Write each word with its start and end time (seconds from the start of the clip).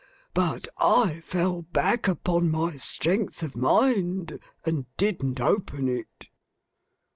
But, 0.33 0.67
I 0.79 1.19
fell 1.19 1.61
back 1.61 2.07
upon 2.07 2.49
my 2.49 2.75
strength 2.77 3.43
of 3.43 3.55
mind, 3.55 4.39
and 4.65 4.87
didn't 4.97 5.39
open 5.39 5.87
it! 5.87 6.29